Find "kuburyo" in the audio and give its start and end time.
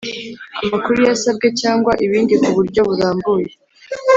2.43-2.81